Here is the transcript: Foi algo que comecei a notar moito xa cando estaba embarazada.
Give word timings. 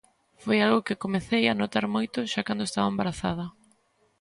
Foi 0.43 0.57
algo 0.61 0.85
que 0.87 1.01
comecei 1.03 1.43
a 1.47 1.57
notar 1.61 1.85
moito 1.95 2.19
xa 2.31 2.41
cando 2.47 2.63
estaba 2.65 2.91
embarazada. 2.93 3.45